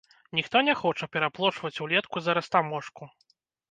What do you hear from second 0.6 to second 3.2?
не хоча пераплочваць улетку за растаможку.